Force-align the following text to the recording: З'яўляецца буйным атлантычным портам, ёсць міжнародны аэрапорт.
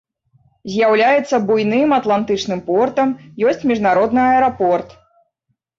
З'яўляецца 0.75 1.35
буйным 1.51 1.95
атлантычным 1.99 2.65
портам, 2.71 3.09
ёсць 3.53 3.65
міжнародны 3.75 4.21
аэрапорт. 4.33 5.01